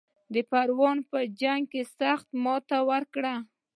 [0.33, 3.35] د پروان په جنګ کې سخته ماته ورکړه.